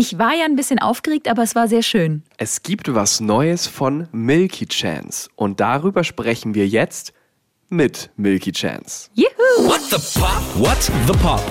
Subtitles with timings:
[0.00, 2.22] Ich war ja ein bisschen aufgeregt, aber es war sehr schön.
[2.38, 7.12] Es gibt was Neues von Milky Chance und darüber sprechen wir jetzt
[7.68, 9.10] mit Milky Chance.
[9.12, 9.28] Juhu!
[9.58, 10.42] What the Pop?
[10.54, 11.42] What the Pop?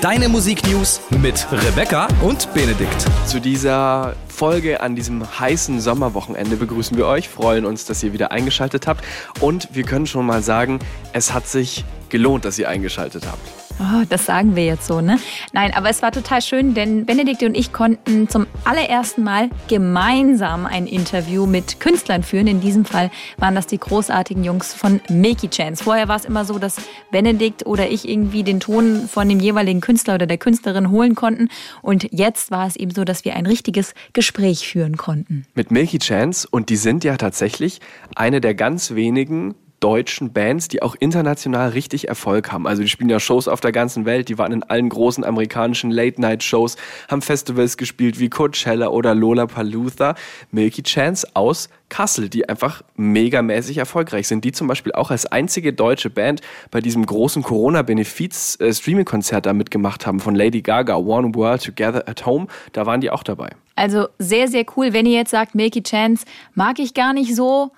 [0.00, 3.06] Deine Musiknews mit Rebecca und Benedikt.
[3.26, 8.32] Zu dieser Folge an diesem heißen Sommerwochenende begrüßen wir euch, freuen uns, dass ihr wieder
[8.32, 9.02] eingeschaltet habt
[9.40, 10.78] und wir können schon mal sagen,
[11.14, 13.40] es hat sich gelohnt, dass ihr eingeschaltet habt.
[13.78, 15.18] Oh, das sagen wir jetzt so, ne?
[15.52, 20.64] Nein, aber es war total schön, denn Benedikt und ich konnten zum allerersten Mal gemeinsam
[20.64, 22.46] ein Interview mit Künstlern führen.
[22.46, 25.84] In diesem Fall waren das die großartigen Jungs von Milky Chance.
[25.84, 26.76] Vorher war es immer so, dass
[27.10, 31.50] Benedikt oder ich irgendwie den Ton von dem jeweiligen Künstler oder der Künstlerin holen konnten.
[31.82, 34.25] Und jetzt war es eben so, dass wir ein richtiges Gespräch
[34.66, 35.46] führen konnten.
[35.54, 37.80] Mit Milky Chance und die sind ja tatsächlich
[38.14, 42.66] eine der ganz wenigen deutschen Bands, die auch international richtig Erfolg haben.
[42.66, 45.90] Also die spielen ja Shows auf der ganzen Welt, die waren in allen großen amerikanischen
[45.90, 46.76] Late-Night-Shows,
[47.08, 50.14] haben Festivals gespielt wie Coachella oder Lollapalooza.
[50.50, 54.44] Milky Chance aus Kassel, die einfach megamäßig erfolgreich sind.
[54.44, 56.40] Die zum Beispiel auch als einzige deutsche Band
[56.70, 62.48] bei diesem großen Corona-Benefiz-Streaming-Konzert da mitgemacht haben von Lady Gaga, One World Together at Home.
[62.72, 63.50] Da waren die auch dabei.
[63.76, 64.92] Also sehr, sehr cool.
[64.92, 66.24] Wenn ihr jetzt sagt, Milky Chance
[66.54, 67.70] mag ich gar nicht so,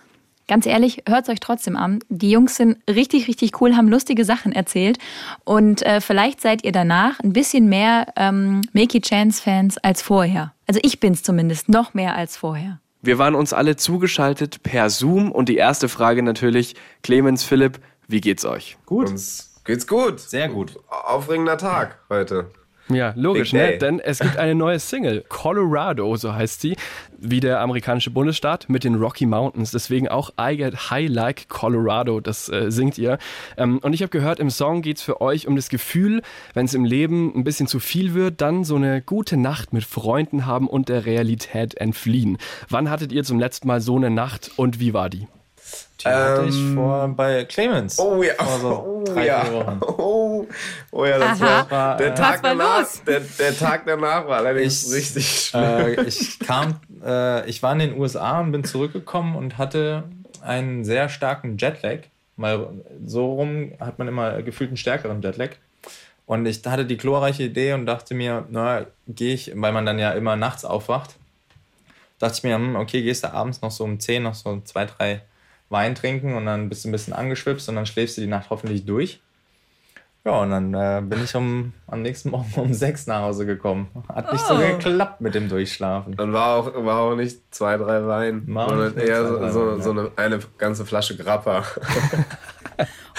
[0.49, 2.01] Ganz ehrlich, hört es euch trotzdem an.
[2.09, 4.99] Die Jungs sind richtig, richtig cool, haben lustige Sachen erzählt.
[5.45, 10.55] Und äh, vielleicht seid ihr danach ein bisschen mehr ähm, Makey Chance-Fans als vorher.
[10.67, 12.81] Also ich bin es zumindest noch mehr als vorher.
[13.03, 18.21] Wir waren uns alle zugeschaltet per Zoom und die erste Frage natürlich, Clemens, Philipp, wie
[18.21, 18.79] geht's euch?
[18.87, 19.11] Gut.
[19.11, 20.19] Uns geht's gut.
[20.19, 20.79] Sehr gut.
[20.89, 22.51] Aufregender Tag heute.
[22.89, 23.79] Ja, logisch, ne?
[23.79, 26.77] Denn es gibt eine neue Single, Colorado, so heißt sie,
[27.19, 29.71] wie der amerikanische Bundesstaat mit den Rocky Mountains.
[29.73, 33.19] Deswegen auch I Get High Like Colorado, das äh, singt ihr.
[33.57, 36.23] Ähm, und ich habe gehört, im Song geht es für euch um das Gefühl,
[36.55, 39.85] wenn es im Leben ein bisschen zu viel wird, dann so eine gute Nacht mit
[39.85, 42.39] Freunden haben und der Realität entfliehen.
[42.69, 45.27] Wann hattet ihr zum letzten Mal so eine Nacht und wie war die?
[46.01, 47.99] Die hatte ich ähm, vor bei Clemens.
[47.99, 48.35] Oh ja.
[48.61, 49.79] So oh, ja.
[49.81, 50.47] Oh,
[50.93, 51.67] oh, ja, das Aha.
[51.69, 52.87] war der Tag war danach.
[53.07, 57.81] Der, der, Tag danach war allerdings ich, richtig äh, ich kam, äh, ich war in
[57.81, 60.05] den USA und bin zurückgekommen und hatte
[60.41, 62.01] einen sehr starken Jetlag.
[62.37, 62.69] Mal
[63.05, 65.51] so rum hat man immer gefühlt einen stärkeren Jetlag.
[66.27, 69.99] Und ich hatte die glorreiche Idee und dachte mir, na, gehe ich, weil man dann
[69.99, 71.17] ja immer nachts aufwacht,
[72.19, 74.85] dachte ich mir, hm, okay, gehst du abends noch so um 10, noch so zwei,
[74.85, 75.23] drei
[75.71, 78.51] Wein trinken und dann bist du ein bisschen angeschwipst und dann schläfst du die Nacht
[78.51, 79.21] hoffentlich durch.
[80.25, 83.89] Ja, und dann äh, bin ich um, am nächsten Morgen um sechs nach Hause gekommen.
[84.09, 84.57] Hat nicht oh.
[84.57, 86.17] so geklappt mit dem Durchschlafen.
[86.17, 90.11] Dann war auch, war auch nicht zwei, drei Wein, sondern eher so, so, so, eine,
[90.17, 91.65] eine ganze Flasche Grappa.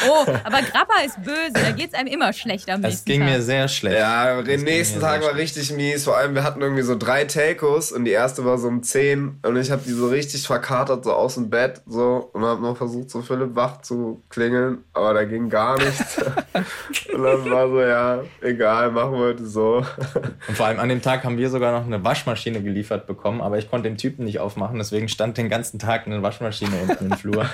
[0.07, 3.21] Oh, aber Grappa ist böse, da geht es einem immer schlecht am nächsten Es ging
[3.21, 3.29] Tag.
[3.29, 3.97] mir sehr schlecht.
[3.97, 6.03] Ja, den nächsten Tag war richtig mies.
[6.05, 9.39] Vor allem, wir hatten irgendwie so drei Takos und die erste war so um 10
[9.43, 12.77] und ich habe die so richtig verkatert, so aus dem Bett so und habe noch
[12.77, 16.17] versucht, so Philipp wach zu klingeln, aber da ging gar nichts.
[17.13, 19.85] und dann war so, ja, egal, machen wir heute so.
[20.47, 23.57] und vor allem an dem Tag haben wir sogar noch eine Waschmaschine geliefert bekommen, aber
[23.57, 27.17] ich konnte den Typen nicht aufmachen, deswegen stand den ganzen Tag eine Waschmaschine unten im
[27.17, 27.45] Flur.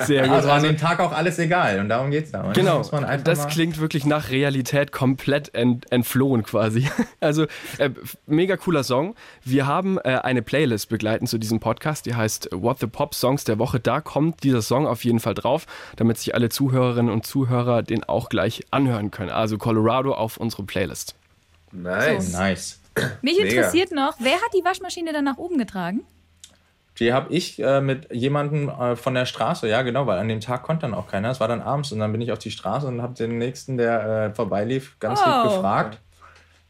[0.00, 0.32] Sehr gut.
[0.32, 2.52] Also an dem Tag auch alles egal und darum geht es da.
[2.52, 2.82] Genau,
[3.24, 6.88] das klingt wirklich nach Realität komplett ent, entflohen quasi.
[7.18, 7.46] Also
[7.78, 7.90] äh,
[8.26, 9.14] mega cooler Song.
[9.42, 13.44] Wir haben äh, eine Playlist begleitend zu diesem Podcast, die heißt What the Pop Songs
[13.44, 13.80] der Woche.
[13.80, 18.04] Da kommt dieser Song auf jeden Fall drauf, damit sich alle Zuhörerinnen und Zuhörer den
[18.04, 19.30] auch gleich anhören können.
[19.30, 21.16] Also Colorado auf unsere Playlist.
[21.72, 22.32] Nice.
[22.32, 22.38] So.
[22.38, 22.80] Nice.
[23.22, 26.02] Mich interessiert noch, wer hat die Waschmaschine dann nach oben getragen?
[26.98, 30.40] Die habe ich äh, mit jemandem äh, von der Straße, ja genau, weil an dem
[30.40, 31.30] Tag konnte dann auch keiner.
[31.30, 33.76] Es war dann abends und dann bin ich auf die Straße und habe den nächsten,
[33.76, 35.28] der äh, vorbeilief, ganz oh.
[35.28, 36.00] lieb gefragt.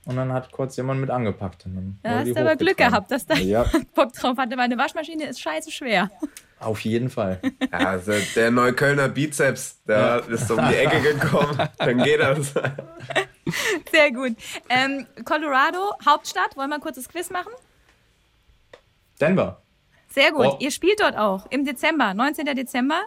[0.04, 1.66] Und dann hat kurz jemand mit angepackt.
[2.02, 3.64] da hast du aber Glück gehabt, dass da ja.
[3.94, 4.54] Bock drauf hatte.
[4.54, 6.08] Meine Waschmaschine ist scheiße schwer.
[6.60, 7.40] Auf jeden Fall.
[7.72, 10.16] Ja, also der Neuköllner Bizeps, der ja.
[10.18, 11.58] ist um die Ecke gekommen.
[11.76, 12.54] Dann geht das.
[13.92, 14.36] Sehr gut.
[14.68, 16.56] Ähm, Colorado, Hauptstadt.
[16.56, 17.52] Wollen wir ein kurzes Quiz machen?
[19.20, 19.60] Denver.
[20.16, 20.46] Sehr gut.
[20.46, 20.56] Oh.
[20.60, 22.46] Ihr spielt dort auch im Dezember, 19.
[22.56, 23.02] Dezember.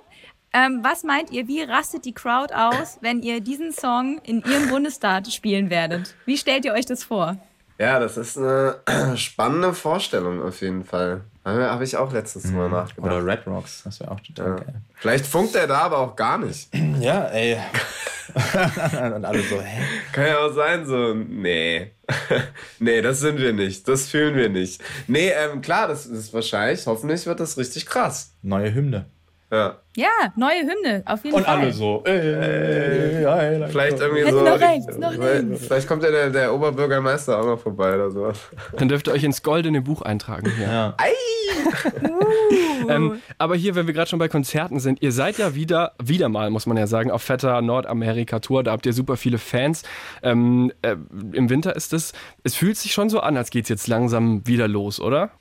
[0.53, 4.69] Ähm, was meint ihr, wie rastet die Crowd aus, wenn ihr diesen Song in ihrem
[4.69, 6.15] Bundesstaat spielen werdet?
[6.25, 7.38] Wie stellt ihr euch das vor?
[7.79, 8.81] Ja, das ist eine
[9.15, 11.21] spannende Vorstellung auf jeden Fall.
[11.50, 12.57] Habe ich auch letztens mhm.
[12.57, 13.12] mal nachgedacht.
[13.12, 14.56] Oder Red Rocks, das wäre auch total ja.
[14.56, 14.81] geil.
[14.96, 16.69] Vielleicht funkt er da aber auch gar nicht.
[17.00, 17.57] Ja, ey.
[19.16, 19.84] Und alle so, hä?
[20.12, 21.92] Kann ja auch sein, so, nee.
[22.80, 23.88] nee, das sind wir nicht.
[23.88, 24.81] Das fühlen wir nicht.
[25.07, 28.34] Nee, ähm, klar, das ist wahrscheinlich, hoffentlich wird das richtig krass.
[28.42, 29.06] Neue Hymne.
[29.51, 29.78] Ja.
[29.96, 31.57] Ja, neue Hymne, auf jeden Und Fall.
[31.57, 32.04] alle so.
[32.06, 34.44] Ey, ey, Vielleicht irgendwie Hätten so.
[34.46, 35.66] noch rechts, noch links.
[35.66, 38.40] Vielleicht kommt ja der, der Oberbürgermeister auch noch vorbei oder sowas.
[38.78, 40.68] Dann dürft ihr euch ins goldene Buch eintragen hier.
[40.68, 40.96] Ja.
[42.88, 46.30] Ähm, aber hier, wenn wir gerade schon bei Konzerten sind, ihr seid ja wieder, wieder
[46.30, 48.63] mal, muss man ja sagen, auf fetter Nordamerika-Tour.
[48.63, 49.84] Da habt ihr super viele Fans.
[50.24, 50.95] Ähm, äh,
[51.34, 52.13] Im Winter ist es,
[52.44, 55.31] es fühlt sich schon so an, als geht es jetzt langsam wieder los, oder?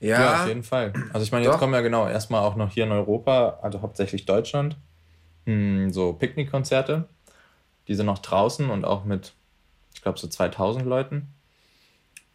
[0.00, 0.92] Ja, Ja, auf jeden Fall.
[1.12, 1.58] Also ich meine, jetzt Doch.
[1.58, 4.76] kommen ja genau erstmal auch noch hier in Europa, also hauptsächlich Deutschland,
[5.46, 7.08] hm, so Picknickkonzerte.
[7.88, 9.32] Die sind noch draußen und auch mit,
[9.94, 11.32] ich glaube, so 2000 Leuten.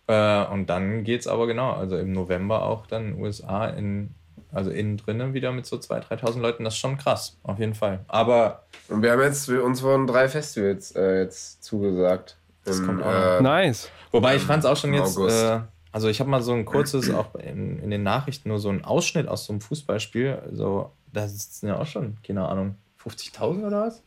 [0.07, 4.13] Äh, und dann geht es aber genau, also im November auch dann USA in,
[4.51, 6.63] also innen drinnen wieder mit so 2.000, 3.000 Leuten.
[6.63, 7.99] Das ist schon krass, auf jeden Fall.
[8.07, 12.37] Aber Und wir haben jetzt, uns wurden drei Festivals äh, jetzt zugesagt.
[12.65, 13.89] Das Im, kommt auch äh, Nice.
[14.11, 15.63] Wobei ich fand es auch schon jetzt, August.
[15.93, 18.83] Also ich habe mal so ein kurzes, auch in, in den Nachrichten, nur so einen
[18.83, 20.41] Ausschnitt aus so einem Fußballspiel.
[20.51, 22.75] So, da sitzen ja auch schon, keine Ahnung,
[23.05, 24.01] 50.000 oder was?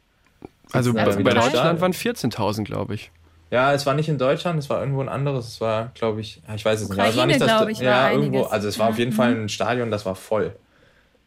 [0.72, 1.32] Also bei, bei.
[1.32, 3.12] Deutschland waren 14.000, glaube ich.
[3.52, 5.46] Ja, es war nicht in Deutschland, es war irgendwo ein anderes.
[5.46, 6.98] Es war, glaube ich, ich weiß es nicht.
[6.98, 8.24] aber es war Ukraine, nicht das, ich, ja, einiges.
[8.24, 10.56] irgendwo, also es war auf jeden Fall ein Stadion, das war voll.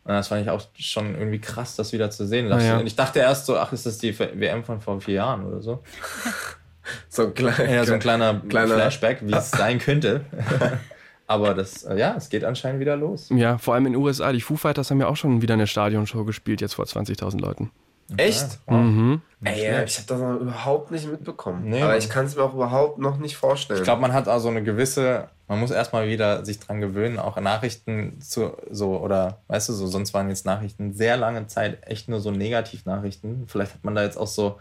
[0.04, 2.50] Und das fand ich auch schon irgendwie krass, das wieder zu sehen.
[2.50, 2.80] Ja.
[2.80, 5.62] Und ich dachte erst so, ach, ist das die WM von vor vier Jahren oder
[5.62, 5.84] so?
[7.10, 7.70] so ein kleiner.
[7.70, 10.26] Ja, so ein kleiner, Kleiner- Flashback, wie es sein könnte.
[11.28, 13.30] Aber das, äh, ja, es geht anscheinend wieder los.
[13.30, 14.32] Ja, vor allem in den USA.
[14.32, 17.70] Die Foo Fighters haben ja auch schon wieder eine Stadionshow gespielt, jetzt vor 20.000 Leuten.
[18.18, 18.58] Echt?
[18.66, 18.78] Wow.
[18.82, 19.22] Mhm.
[19.44, 21.70] Ey, ja, ich habe das noch überhaupt nicht mitbekommen.
[21.70, 23.78] Nee, Aber ich kann es mir auch überhaupt noch nicht vorstellen.
[23.78, 27.40] Ich glaube, man hat also eine gewisse, man muss erstmal wieder sich dran gewöhnen, auch
[27.40, 32.10] Nachrichten zu so oder weißt du so, sonst waren jetzt Nachrichten sehr lange Zeit echt
[32.10, 33.44] nur so Negativnachrichten.
[33.48, 34.58] Vielleicht hat man da jetzt auch so,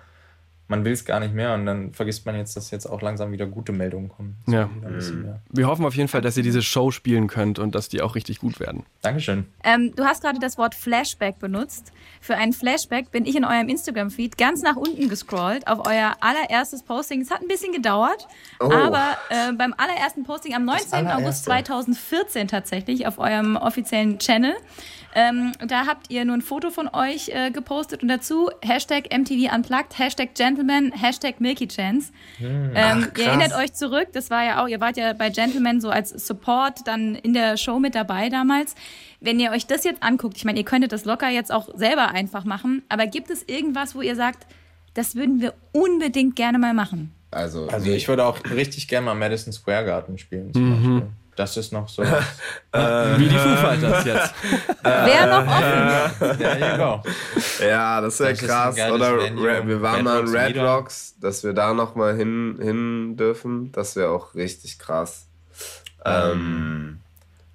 [0.68, 3.32] man will es gar nicht mehr und dann vergisst man jetzt, dass jetzt auch langsam
[3.32, 4.36] wieder gute Meldungen kommen.
[4.46, 5.14] Das Ja.
[5.14, 5.40] mehr.
[5.50, 8.14] Wir hoffen auf jeden Fall, dass ihr diese Show spielen könnt und dass die auch
[8.14, 8.84] richtig gut werden.
[9.02, 9.46] Dankeschön.
[9.64, 11.92] Ähm, du hast gerade das Wort Flashback benutzt.
[12.20, 16.82] Für einen Flashback bin ich in eurem Instagram-Feed ganz nach unten gescrollt auf euer allererstes
[16.82, 17.20] Posting.
[17.22, 18.26] Es hat ein bisschen gedauert,
[18.60, 18.70] Oh.
[18.70, 21.06] aber äh, beim allerersten Posting am 19.
[21.06, 21.44] August allererste.
[21.44, 24.54] 2014 tatsächlich auf eurem offiziellen Channel.
[25.14, 29.54] Ähm, da habt ihr nur ein Foto von euch äh, gepostet und dazu Hashtag MTV
[29.54, 32.12] Unplugged, Hashtag Gentleman, Hashtag Milky Chance.
[32.40, 35.80] Ähm, Ach, ihr erinnert euch zurück, das war ja auch, ihr wart ja bei Gentleman
[35.80, 38.74] so als Support dann in der Show mit dabei damals.
[39.20, 42.10] Wenn ihr euch das jetzt anguckt, ich meine, ihr könntet das locker jetzt auch selber
[42.10, 44.46] einfach machen, aber gibt es irgendwas, wo ihr sagt,
[44.94, 47.12] das würden wir unbedingt gerne mal machen?
[47.30, 51.02] also, Also ich würde auch richtig gerne mal Madison Square Garden spielen zum Beispiel.
[51.38, 52.02] Das ist noch so.
[52.72, 54.34] Wie die Foo Fighters jetzt.
[54.82, 56.40] Wer noch offen?
[56.40, 57.02] ja,
[57.64, 58.76] ja, das wäre ein krass.
[58.90, 59.66] Oder Venue.
[59.68, 60.56] Wir waren Red mal in Rocks Red.
[60.58, 63.70] Rocks, dass wir da noch mal hin, hin dürfen.
[63.70, 65.28] Das wäre auch richtig krass.
[66.04, 66.98] Ähm,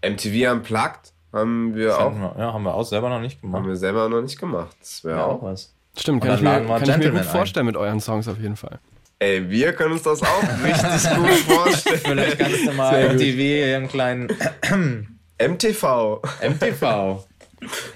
[0.01, 3.67] MTV Unplugged haben wir auch, wir- Ja, haben wir auch selber noch nicht haben gemacht.
[3.67, 4.77] wir selber noch nicht gemacht.
[4.79, 5.43] Das wäre Ja, auch.
[5.43, 5.73] was.
[5.97, 8.79] Stimmt, kann, ich mir, kann ich mir gut vorstellen mit euren Songs auf jeden Fall.
[9.19, 11.99] Ey, wir können uns das auch richtig gut vorstellen.
[12.03, 14.27] Vielleicht kannst du mal MTV einen kleinen
[15.39, 16.21] MTV.
[16.41, 17.25] MTV.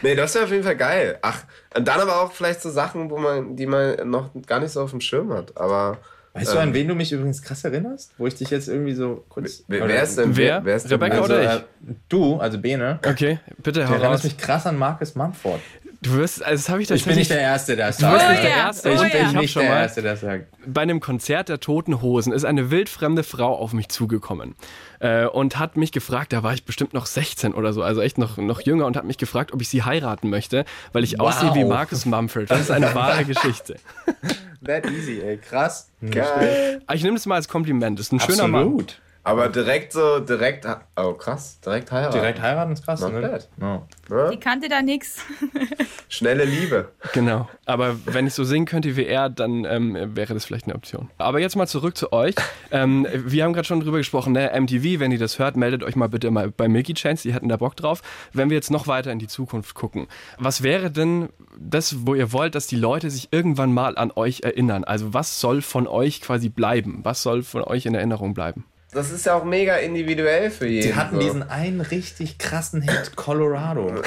[0.02, 1.18] Nee, das wäre auf jeden Fall geil.
[1.22, 1.44] Ach,
[1.76, 4.82] und dann aber auch vielleicht so Sachen, wo man, die man noch gar nicht so
[4.82, 5.58] auf dem Schirm hat.
[5.58, 5.98] Aber
[6.32, 8.14] Weißt du, an wen du mich übrigens krass erinnerst?
[8.18, 9.66] Wo ich dich jetzt irgendwie so kurz.
[9.68, 10.64] wer, oder- wer ist denn Wer?
[10.64, 11.50] Wer ist denn Rebecca also, oder ich?
[11.90, 14.02] äh, du, also Bene, Okay, bitte du heraus.
[14.02, 15.60] erinnerst mich krass an Marcus Mumford.
[16.02, 18.06] Du wirst, also das habe ich Ich bin nicht tatsächlich der Erste, der es Du
[18.10, 18.32] bist sagt.
[18.32, 18.90] nicht der ja, Erste.
[18.90, 19.08] oh Ich ja.
[19.08, 20.46] bin bin hab nicht schon der Erste, der sagt.
[20.66, 24.56] bei einem Konzert der Toten Hosen ist eine wildfremde Frau auf mich zugekommen
[25.00, 28.18] äh, und hat mich gefragt, da war ich bestimmt noch 16 oder so, also echt
[28.20, 31.30] noch, noch jünger und hat mich gefragt, ob ich sie heiraten möchte, weil ich Wow.
[31.30, 32.52] aussehe wie Marcus Mumford.
[32.52, 33.78] Das ist eine wahre Geschichte.
[34.66, 35.38] That easy, ey.
[35.38, 35.90] Krass.
[36.02, 36.82] Geil.
[36.94, 38.00] Ich nehme das mal als Kompliment.
[38.00, 38.62] Ist ein schöner Mann.
[38.64, 39.00] Absolut.
[39.28, 40.66] Aber direkt so, direkt.
[40.96, 41.60] Oh, krass.
[41.60, 42.14] Direkt heiraten.
[42.14, 43.40] Direkt heiraten ist krass, Not ne?
[43.58, 43.86] No.
[44.32, 45.18] Die kannte da nix.
[46.08, 46.94] Schnelle Liebe.
[47.12, 47.50] Genau.
[47.66, 51.10] Aber wenn ich so singen könnte wie er, dann ähm, wäre das vielleicht eine Option.
[51.18, 52.36] Aber jetzt mal zurück zu euch.
[52.72, 54.50] Ähm, wir haben gerade schon drüber gesprochen, ne?
[54.58, 57.50] MTV, wenn ihr das hört, meldet euch mal bitte mal bei Milky Chance, die hätten
[57.50, 58.02] da Bock drauf.
[58.32, 60.08] Wenn wir jetzt noch weiter in die Zukunft gucken,
[60.40, 61.28] was wäre denn
[61.60, 64.86] das, wo ihr wollt, dass die Leute sich irgendwann mal an euch erinnern?
[64.86, 67.02] Also was soll von euch quasi bleiben?
[67.04, 68.64] Was soll von euch in Erinnerung bleiben?
[68.92, 70.88] Das ist ja auch mega individuell für jeden.
[70.88, 71.22] Die hatten so.
[71.22, 73.94] diesen einen richtig krassen Hit, Colorado.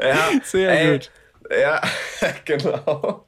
[0.00, 1.10] Ja, Sehr ey, gut.
[1.50, 1.80] Ja,
[2.44, 3.24] genau.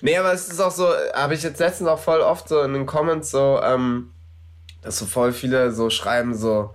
[0.00, 2.72] Nee, aber es ist auch so, habe ich jetzt letztens auch voll oft so in
[2.72, 4.12] den Comments so, ähm,
[4.82, 6.74] dass so voll viele so schreiben so,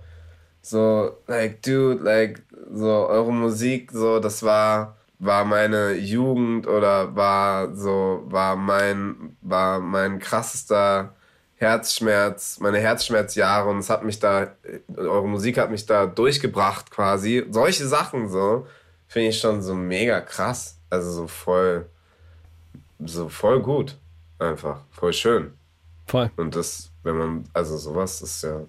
[0.62, 2.42] so, like, dude, like,
[2.72, 9.80] so, eure Musik, so, das war, war meine Jugend oder war so, war mein, war
[9.80, 11.14] mein krassester
[11.60, 14.54] Herzschmerz, meine Herzschmerzjahre und es hat mich da,
[14.96, 17.44] eure Musik hat mich da durchgebracht quasi.
[17.50, 18.66] Solche Sachen so,
[19.06, 20.78] finde ich schon so mega krass.
[20.88, 21.84] Also so voll,
[23.04, 23.98] so voll gut.
[24.38, 24.80] Einfach.
[24.90, 25.52] Voll schön.
[26.06, 26.30] Voll.
[26.38, 28.62] Und das, wenn man, also sowas ist ja.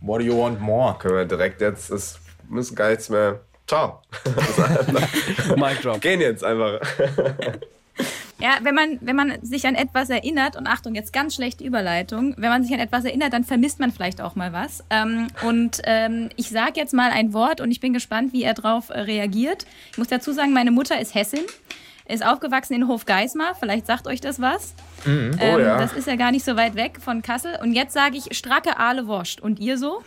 [0.00, 0.96] What do you want more?
[0.98, 2.18] Können wir direkt jetzt, es
[2.48, 3.40] müssen gar nichts mehr.
[3.66, 4.00] Ciao.
[5.56, 6.00] Mic drop.
[6.00, 6.80] Gehen jetzt einfach.
[8.38, 12.34] Ja, wenn man, wenn man sich an etwas erinnert, und Achtung, jetzt ganz schlechte Überleitung,
[12.36, 14.84] wenn man sich an etwas erinnert, dann vermisst man vielleicht auch mal was.
[14.90, 18.52] Ähm, und ähm, ich sage jetzt mal ein Wort und ich bin gespannt, wie er
[18.54, 19.64] darauf äh, reagiert.
[19.92, 21.44] Ich muss dazu sagen, meine Mutter ist Hessin,
[22.08, 24.74] ist aufgewachsen in Hofgeismar, vielleicht sagt euch das was.
[25.06, 25.36] Mhm.
[25.40, 25.78] Ähm, Oh ja.
[25.78, 27.58] Das ist ja gar nicht so weit weg von Kassel.
[27.62, 29.40] Und jetzt sage ich stracke Aale Wurst.
[29.40, 30.02] Und ihr so?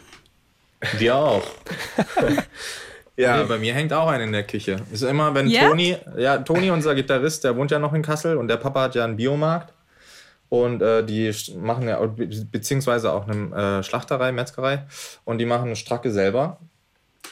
[0.99, 1.43] Dir auch.
[3.19, 4.77] Ja, Nee, bei mir hängt auch einer in der Küche.
[4.91, 5.67] Ist immer, wenn Ja?
[5.67, 8.95] Toni, ja, Toni, unser Gitarrist, der wohnt ja noch in Kassel und der Papa hat
[8.95, 9.73] ja einen Biomarkt.
[10.47, 14.83] Und äh, die machen ja, be- beziehungsweise auch eine äh, Schlachterei, Metzgerei.
[15.23, 16.57] Und die machen Stracke selber.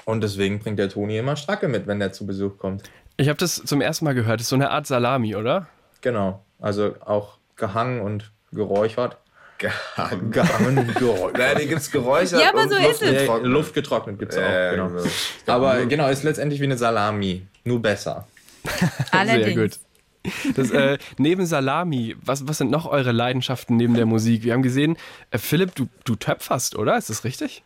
[0.05, 2.83] Und deswegen bringt der Toni immer Stracke mit, wenn der zu Besuch kommt.
[3.15, 4.39] Ich habe das zum ersten Mal gehört.
[4.39, 5.67] Das ist so eine Art Salami, oder?
[6.01, 6.43] Genau.
[6.59, 9.17] Also auch gehangen und geräuchert.
[9.57, 10.31] Gehangen.
[10.31, 11.37] Gehangen geräuchert.
[11.37, 12.41] Nein, die gibt's geräuchert.
[12.41, 13.11] Ja, aber und so ist es.
[13.11, 13.51] Luftgetrocknet.
[13.51, 14.41] Luft getrocknet gibt es auch.
[14.41, 14.87] Ja, genau.
[14.89, 15.03] genau.
[15.47, 17.45] Aber genau, ist letztendlich wie eine Salami.
[17.63, 18.27] Nur besser.
[19.11, 19.45] Allerdings.
[19.55, 19.79] Sehr gut.
[20.57, 24.43] Das, äh, neben Salami, was, was sind noch eure Leidenschaften neben der Musik?
[24.43, 24.97] Wir haben gesehen,
[25.31, 26.97] äh, Philipp, du, du töpferst, oder?
[26.97, 27.63] Ist das richtig?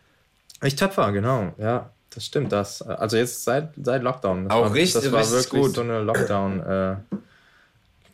[0.62, 1.52] Ich töpfer, genau.
[1.58, 2.52] Ja, das stimmt.
[2.52, 4.44] Das, also jetzt seit, seit Lockdown.
[4.48, 5.74] Das Auch war, richtig- Das war richtig wirklich gut.
[5.74, 6.60] so eine Lockdown.
[6.60, 6.96] Äh,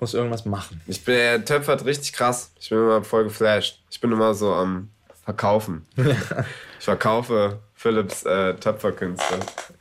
[0.01, 0.81] muss irgendwas machen.
[0.87, 2.53] Ich bin, der töpfert richtig krass.
[2.61, 3.81] Ich bin immer voll geflasht.
[3.91, 4.91] Ich bin immer so am
[5.25, 5.87] Verkaufen.
[5.97, 9.35] ich verkaufe Philips äh, Töpferkünste.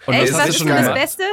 [0.06, 0.94] Und Echt, was ist schon denn das?
[0.94, 1.24] Beste?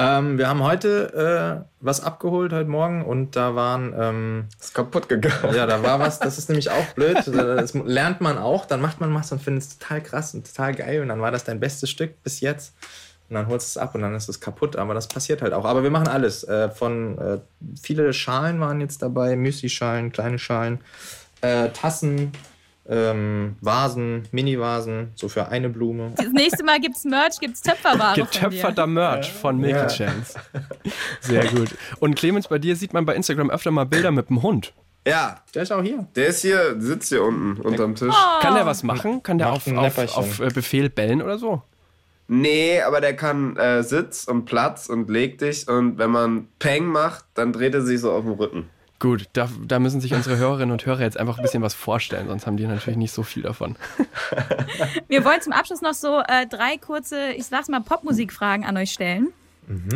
[0.00, 5.08] Ähm, wir haben heute äh, was abgeholt heute Morgen und da waren, ähm, Ist kaputt
[5.08, 5.54] gegangen.
[5.54, 7.16] ja, da war was, das ist nämlich auch blöd.
[7.26, 10.74] Das lernt man auch, dann macht man was und findet es total krass und total
[10.74, 12.74] geil und dann war das dein bestes Stück bis jetzt.
[13.30, 15.52] Und dann holst du es ab und dann ist es kaputt, aber das passiert halt
[15.52, 15.64] auch.
[15.66, 16.44] Aber wir machen alles.
[16.44, 17.38] Äh, von äh,
[17.80, 20.80] viele Schalen waren jetzt dabei, Müsli-Schalen, kleine Schalen,
[21.42, 22.32] äh, Tassen,
[22.88, 26.12] ähm, Vasen, Mini-Vasen, so für eine Blume.
[26.16, 28.14] Das nächste Mal gibt's Merch, gibt's Töpferware.
[28.14, 29.86] Getöpferter Merch von Milky Ja.
[29.88, 30.38] Chance.
[31.20, 31.68] Sehr gut.
[32.00, 34.72] Und Clemens, bei dir sieht man bei Instagram öfter mal Bilder mit dem Hund.
[35.06, 36.06] Ja, Der ist auch hier.
[36.16, 38.14] der ist hier, sitzt hier unten unterm Tisch.
[38.40, 39.22] Kann der was machen?
[39.22, 41.62] Kann der Macht auf, auf, auf äh, Befehl bellen oder so?
[42.28, 46.86] Nee, aber der kann äh, Sitz und Platz und leg dich und wenn man Peng
[46.86, 48.68] macht, dann dreht er sich so auf den Rücken.
[49.00, 52.26] Gut, da, da müssen sich unsere Hörerinnen und Hörer jetzt einfach ein bisschen was vorstellen,
[52.28, 53.76] sonst haben die natürlich nicht so viel davon.
[55.08, 58.90] Wir wollen zum Abschluss noch so äh, drei kurze, ich sag's mal, Popmusikfragen an euch
[58.90, 59.28] stellen.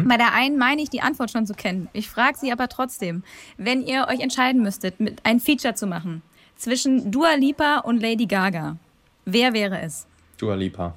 [0.04, 1.88] Bei der einen meine ich die Antwort schon zu kennen.
[1.94, 3.22] Ich frage sie aber trotzdem.
[3.56, 6.20] Wenn ihr euch entscheiden müsstet, mit ein Feature zu machen
[6.56, 8.76] zwischen Dua Lipa und Lady Gaga,
[9.24, 10.06] wer wäre es?
[10.36, 10.94] Dua Lipa.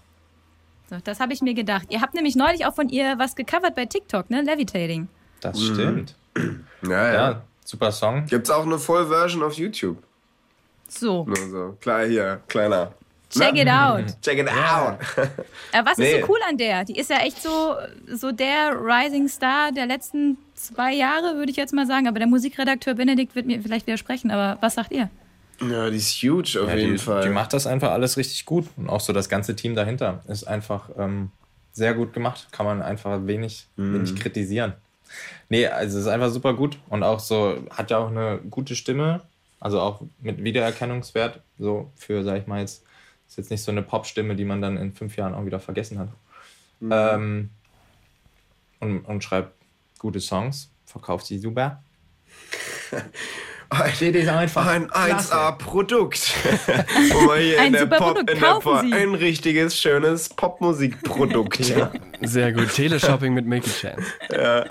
[0.90, 1.88] So, das habe ich mir gedacht.
[1.90, 4.42] Ihr habt nämlich neulich auch von ihr was gecovert bei TikTok, ne?
[4.42, 5.08] Levitating.
[5.42, 6.16] Das stimmt.
[6.84, 7.14] Ja, ja.
[7.14, 8.26] Ja, super Song.
[8.28, 9.98] Gibt's auch eine Full-Version auf YouTube.
[10.88, 11.78] So, Nur so.
[11.82, 12.92] Klar, hier, kleiner.
[13.30, 14.04] check it out.
[14.22, 15.00] Check it out.
[15.72, 16.12] Äh, was Nee.
[16.20, 16.84] ist so cool an der?
[16.84, 17.76] Die ist ja echt so,
[18.14, 22.08] so der Rising Star der letzten zwei Jahre, würde ich jetzt mal sagen.
[22.08, 24.30] Aber der Musikredakteur Benedikt wird mir vielleicht widersprechen.
[24.30, 25.10] Aber was sagt ihr?
[25.62, 27.24] Ja, die ist huge auf Ja, jeden die, Fall.
[27.24, 28.68] die macht das einfach alles richtig gut.
[28.76, 31.32] Und auch so das ganze Team dahinter ist einfach ähm,
[31.72, 32.48] sehr gut gemacht.
[32.52, 34.74] Kann man einfach wenig, wenig kritisieren.
[35.50, 36.78] Nee, also es ist einfach super gut.
[36.90, 39.22] Und auch so, hat ja auch eine gute Stimme.
[39.60, 41.42] Also auch mit Wiedererkennungswert.
[41.58, 42.84] So für, sag ich mal jetzt,
[43.28, 46.00] ist jetzt nicht so eine Popstimme, die man dann in fünf Jahren auch wieder vergessen
[46.00, 46.10] hat.
[46.92, 47.50] Ähm,
[48.80, 49.54] und, und schreibt
[50.00, 51.82] gute Songs, verkauft sie super.
[53.94, 55.34] Steht ist einfach ein klasse.
[55.34, 56.34] 1A-Produkt.
[57.12, 58.40] Wo man hier Ein super Pop, Produkt.
[58.40, 58.94] Kaufen Sie.
[58.94, 61.74] ein richtiges, schönes Popmusikprodukt.
[62.22, 62.74] Sehr gut.
[62.74, 64.04] Teleshopping mit Milky Chance.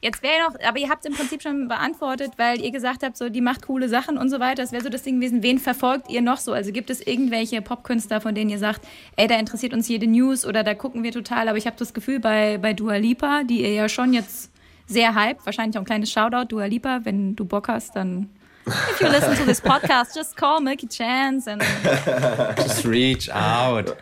[0.00, 3.28] Jetzt wäre noch, aber ihr habt im Prinzip schon beantwortet, weil ihr gesagt habt, so
[3.28, 4.62] die macht coole Sachen und so weiter.
[4.62, 5.42] Das wäre so das Ding gewesen.
[5.42, 6.52] Wen verfolgt ihr noch so?
[6.52, 8.82] Also gibt es irgendwelche Popkünstler, von denen ihr sagt,
[9.16, 11.48] ey, da interessiert uns jede News oder da gucken wir total.
[11.48, 14.50] Aber ich habe das Gefühl bei, bei Dua Lipa, die ihr ja schon jetzt
[14.88, 18.30] sehr hype, wahrscheinlich auch ein kleines Shoutout, Dua Lipa, wenn du Bock hast, dann
[18.66, 21.62] if you listen to this podcast, just call Milky Chance and
[22.58, 23.96] Just reach out.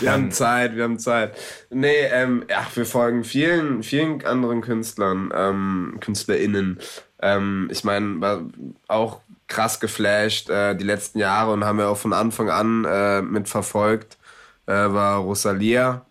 [0.00, 1.36] Wir haben Zeit, wir haben Zeit.
[1.70, 6.78] Nee, ähm, ja, wir folgen vielen, vielen anderen Künstlern, ähm, KünstlerInnen.
[7.22, 8.42] Ähm, ich meine, war
[8.88, 13.22] auch krass geflasht äh, die letzten Jahre und haben wir auch von Anfang an äh,
[13.22, 14.18] mitverfolgt,
[14.66, 16.04] äh, war Rosalia.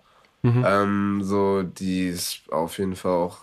[0.66, 3.38] Ähm, so, die ist auf jeden Fall auch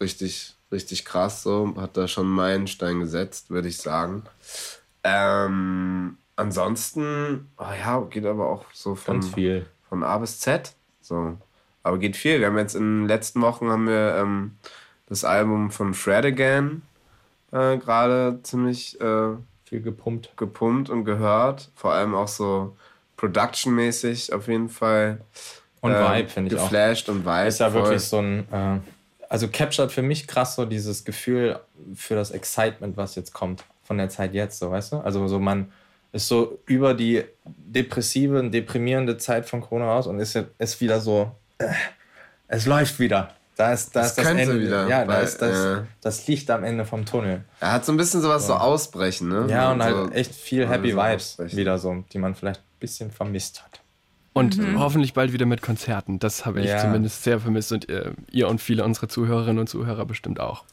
[0.00, 4.24] richtig, richtig krass, so, hat da schon Meilenstein gesetzt, würde ich sagen.
[5.04, 9.66] Ähm, ansonsten, oh ja, geht aber auch so von, Ganz viel.
[9.88, 10.74] von A bis Z.
[11.00, 11.36] So.
[11.82, 12.40] Aber geht viel.
[12.40, 14.56] Wir haben jetzt in den letzten Wochen haben wir ähm,
[15.06, 16.82] das Album von Fred Again
[17.50, 20.32] äh, gerade ziemlich äh, viel gepumpt.
[20.36, 21.70] gepumpt und gehört.
[21.74, 22.76] Vor allem auch so
[23.16, 25.20] production-mäßig auf jeden Fall.
[25.82, 26.64] Und äh, Vibe, finde ich auch.
[26.70, 27.46] Geflasht und Vibe.
[27.48, 27.82] Ist ja voll.
[27.82, 28.46] wirklich so ein.
[28.50, 28.78] Äh,
[29.28, 31.58] also captured für mich krass so dieses Gefühl
[31.94, 34.96] für das Excitement, was jetzt kommt von der Zeit jetzt, so weißt du?
[34.98, 35.70] Also so man
[36.12, 40.80] ist so über die depressive und deprimierende Zeit von Corona raus und ist, jetzt- ist
[40.80, 41.68] wieder so, äh,
[42.48, 43.30] es läuft wieder.
[43.56, 44.60] Da ist, da Es ist das Ende.
[44.60, 47.42] wieder, ja, da ist das, äh, das Licht am Ende vom Tunnel.
[47.60, 49.46] Er hat so ein bisschen sowas so ausbrechen, ne?
[49.48, 51.56] Ja, und so, halt echt viel Happy so Vibes ausbrechen.
[51.56, 53.80] wieder so, die man vielleicht ein bisschen vermisst hat.
[54.34, 56.18] Und hoffentlich bald wieder mit Konzerten.
[56.18, 56.78] Das habe ich Ja.
[56.78, 60.64] zumindest sehr vermisst und äh, ihr und viele unserer Zuhörerinnen und Zuhörer bestimmt auch.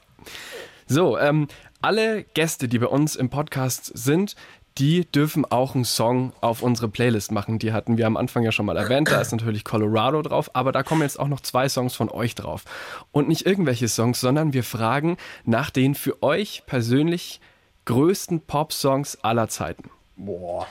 [0.87, 1.47] So, ähm,
[1.81, 4.35] alle Gäste, die bei uns im Podcast sind,
[4.77, 7.59] die dürfen auch einen Song auf unsere Playlist machen.
[7.59, 9.09] Die hatten wir am Anfang ja schon mal erwähnt.
[9.11, 12.33] Da ist natürlich Colorado drauf, aber da kommen jetzt auch noch zwei Songs von euch
[12.35, 12.63] drauf.
[13.11, 17.41] Und nicht irgendwelche Songs, sondern wir fragen nach den für euch persönlich
[17.85, 19.89] größten Pop-Songs aller Zeiten.
[20.15, 20.65] Boah.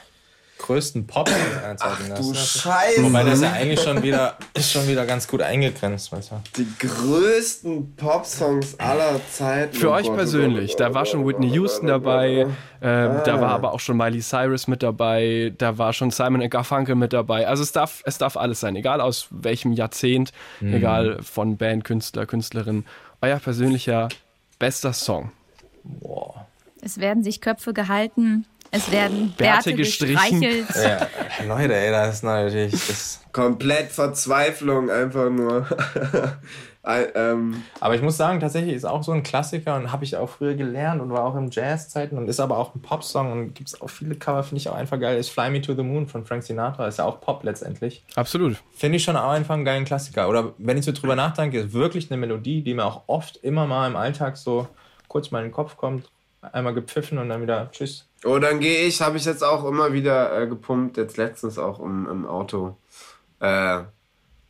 [0.59, 1.95] Größten Pop aller Zeiten.
[2.13, 3.03] Ach das du Scheiße.
[3.05, 6.35] Wobei das ja eigentlich schon wieder, ist schon wieder ganz gut eingegrenzt, weißt du.
[6.57, 9.75] Die größten Popsongs aller Zeiten.
[9.75, 12.47] Für euch persönlich, da war schon Whitney Houston dabei,
[12.83, 16.97] ähm, da war aber auch schon Miley Cyrus mit dabei, da war schon Simon Garfunkel
[16.97, 17.47] mit dabei.
[17.47, 20.75] Also es darf, es darf alles sein, egal aus welchem Jahrzehnt, Mhm.
[20.75, 22.85] egal von Band, Künstler, Künstlerin.
[23.21, 24.09] Euer persönlicher
[24.59, 25.31] bester Song.
[25.85, 26.47] Boah.
[26.81, 30.43] Es werden sich Köpfe gehalten, es werden Bärte Bärte gestrichen.
[30.43, 31.07] Ja,
[31.47, 32.73] Leute, ey, das ist natürlich.
[32.73, 35.67] Das Komplett Verzweiflung, einfach nur.
[36.89, 40.29] Ähm, aber ich muss sagen, tatsächlich ist auch so ein Klassiker und habe ich auch
[40.29, 43.69] früher gelernt und war auch im Jazzzeiten und ist aber auch ein Popsong und gibt
[43.69, 45.19] es auch viele Cover, finde ich auch einfach geil.
[45.19, 48.05] Ist Fly Me to the Moon von Frank Sinatra, ist ja auch Pop letztendlich.
[48.15, 48.57] Absolut.
[48.73, 50.31] Finde ich schon auch einfach einen geilen Klassiker.
[50.31, 53.67] Oder wenn ich so drüber nachdenke, ist wirklich eine Melodie, die mir auch oft immer
[53.67, 54.67] mal im Alltag so
[55.09, 56.11] kurz mal in den Kopf kommt,
[56.41, 58.08] einmal gepfiffen und dann wieder Tschüss.
[58.25, 61.81] Oh, dann gehe ich, habe ich jetzt auch immer wieder äh, gepumpt, jetzt letztens auch
[61.81, 62.77] im, im Auto.
[63.41, 63.81] Äh,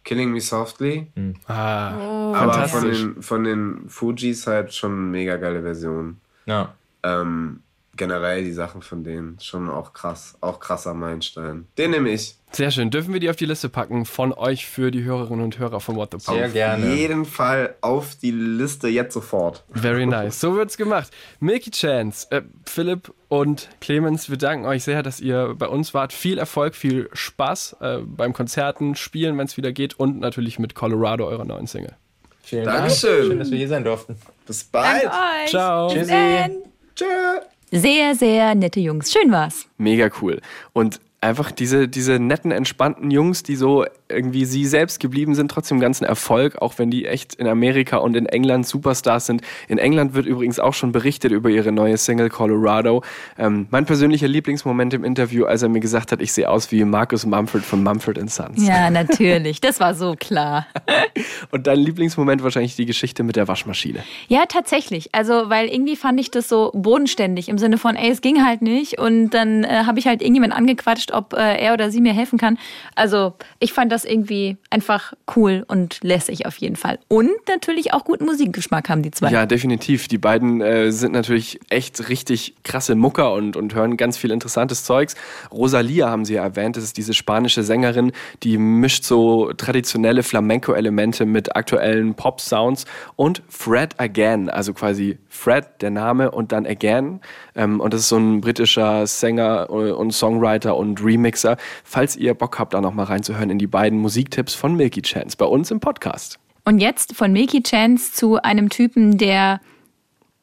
[0.04, 1.12] Killing Me Softly.
[1.46, 6.18] Ah, Aber von den, von den Fujis halt schon eine mega geile Version.
[6.46, 6.74] Ja.
[7.02, 7.60] Ähm,
[7.98, 10.36] generell die Sachen von denen schon auch krass.
[10.40, 11.66] Auch krasser Meilenstein.
[11.76, 12.36] Den nehme ich.
[12.50, 12.90] Sehr schön.
[12.90, 15.96] Dürfen wir die auf die Liste packen von euch für die Hörerinnen und Hörer von
[15.96, 16.34] What the Pop?
[16.34, 16.94] Sehr gerne.
[16.94, 19.64] jeden Fall auf die Liste jetzt sofort.
[19.70, 20.40] Very nice.
[20.40, 21.10] So wird's gemacht.
[21.40, 26.14] Milky Chance, äh, Philipp und Clemens, wir danken euch sehr, dass ihr bei uns wart.
[26.14, 30.74] Viel Erfolg, viel Spaß äh, beim Konzerten, Spielen, wenn es wieder geht und natürlich mit
[30.74, 31.96] Colorado, eurer neuen Single.
[32.42, 33.10] Vielen Dankeschön.
[33.10, 33.26] Dank.
[33.26, 34.16] Schön, dass wir hier sein durften.
[34.46, 35.10] Bis bald.
[35.48, 35.88] Ciao.
[35.88, 36.10] Bis Tschüssi.
[36.12, 36.52] dann.
[36.96, 37.57] Tschö.
[37.70, 39.12] Sehr, sehr nette Jungs.
[39.12, 39.66] Schön war's.
[39.76, 40.40] Mega cool.
[40.72, 45.80] Und einfach diese, diese netten, entspannten Jungs, die so irgendwie sie selbst geblieben sind, trotzdem
[45.80, 49.42] ganzen Erfolg, auch wenn die echt in Amerika und in England Superstars sind.
[49.68, 53.02] In England wird übrigens auch schon berichtet über ihre neue Single Colorado.
[53.38, 56.84] Ähm, mein persönlicher Lieblingsmoment im Interview, als er mir gesagt hat, ich sehe aus wie
[56.84, 58.66] Marcus Mumford von Mumford Sons.
[58.66, 59.60] Ja, natürlich.
[59.60, 60.66] Das war so klar.
[61.50, 64.02] Und dein Lieblingsmoment wahrscheinlich die Geschichte mit der Waschmaschine.
[64.28, 65.14] Ja, tatsächlich.
[65.14, 68.62] Also, weil irgendwie fand ich das so bodenständig im Sinne von, ey, es ging halt
[68.62, 68.98] nicht.
[68.98, 72.38] Und dann äh, habe ich halt irgendjemand angequatscht, ob äh, er oder sie mir helfen
[72.38, 72.58] kann.
[72.94, 76.98] Also, ich fand das irgendwie einfach cool und lässig auf jeden Fall.
[77.08, 79.30] Und natürlich auch guten Musikgeschmack haben die zwei.
[79.30, 80.08] Ja, definitiv.
[80.08, 84.84] Die beiden äh, sind natürlich echt richtig krasse Mucker und, und hören ganz viel interessantes
[84.84, 85.14] Zeugs.
[85.50, 91.24] Rosalia haben sie ja erwähnt, das ist diese spanische Sängerin, die mischt so traditionelle Flamenco-Elemente
[91.24, 92.84] mit aktuellen Pop-Sounds.
[93.16, 97.20] Und Fred Again, also quasi Fred, der Name, und dann Again.
[97.54, 101.56] Ähm, und das ist so ein britischer Sänger und Songwriter und Remixer.
[101.84, 105.36] Falls ihr Bock habt, da noch mal reinzuhören in die beiden Musiktipps von Milky Chance
[105.36, 106.38] bei uns im Podcast.
[106.64, 109.60] Und jetzt von Milky Chance zu einem Typen, der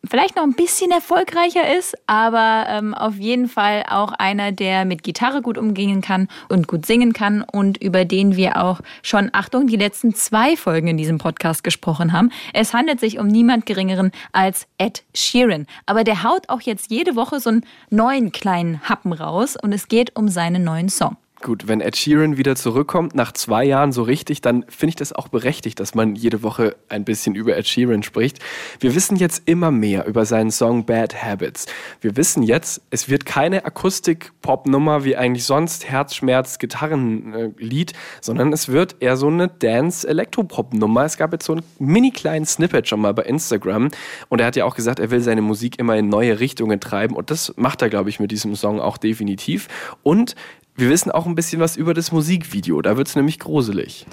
[0.09, 5.03] vielleicht noch ein bisschen erfolgreicher ist, aber ähm, auf jeden Fall auch einer, der mit
[5.03, 9.67] Gitarre gut umgehen kann und gut singen kann und über den wir auch schon, Achtung,
[9.67, 12.31] die letzten zwei Folgen in diesem Podcast gesprochen haben.
[12.53, 15.67] Es handelt sich um niemand Geringeren als Ed Sheeran.
[15.85, 19.87] Aber der haut auch jetzt jede Woche so einen neuen kleinen Happen raus und es
[19.87, 21.17] geht um seinen neuen Song.
[21.45, 25.13] Gut, wenn Ed Sheeran wieder zurückkommt, nach zwei Jahren so richtig, dann finde ich das
[25.13, 28.39] auch berechtigt, dass man jede Woche ein bisschen über Ed Sheeran spricht.
[28.79, 31.67] Wir wissen jetzt immer mehr über seinen Song Bad Habits.
[32.01, 39.15] Wir wissen jetzt, es wird keine Akustik-Pop-Nummer wie eigentlich sonst Herzschmerz-Gitarrenlied, sondern es wird eher
[39.15, 41.05] so eine Dance-Elektropop-Nummer.
[41.05, 43.91] Es gab jetzt so einen mini kleinen Snippet schon mal bei Instagram
[44.29, 47.15] und er hat ja auch gesagt, er will seine Musik immer in neue Richtungen treiben
[47.15, 49.67] und das macht er, glaube ich, mit diesem Song auch definitiv.
[50.01, 50.33] Und
[50.75, 52.81] wir wissen auch ein bisschen was über das Musikvideo.
[52.81, 54.05] Da wird es nämlich gruselig.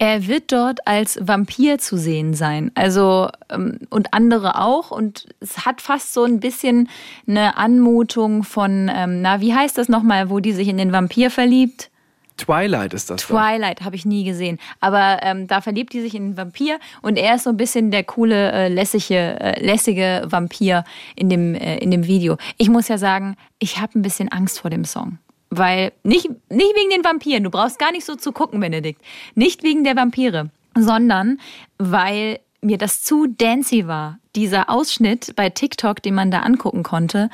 [0.00, 2.70] Er wird dort als Vampir zu sehen sein.
[2.74, 4.90] Also, ähm, und andere auch.
[4.90, 6.88] Und es hat fast so ein bisschen
[7.26, 11.30] eine Anmutung von, ähm, na, wie heißt das nochmal, wo die sich in den Vampir
[11.30, 11.90] verliebt?
[12.36, 13.22] Twilight ist das.
[13.22, 14.58] Twilight habe ich nie gesehen.
[14.78, 17.90] Aber ähm, da verliebt die sich in einen Vampir und er ist so ein bisschen
[17.90, 20.84] der coole, äh, lässige, äh, lässige Vampir
[21.16, 22.36] in dem, äh, in dem Video.
[22.56, 25.18] Ich muss ja sagen, ich habe ein bisschen Angst vor dem Song.
[25.50, 29.02] Weil, nicht, nicht wegen den Vampiren, du brauchst gar nicht so zu gucken, Benedikt.
[29.34, 31.40] Nicht wegen der Vampire, sondern
[31.78, 34.18] weil mir das zu dancy war.
[34.36, 37.30] Dieser Ausschnitt bei TikTok, den man da angucken konnte,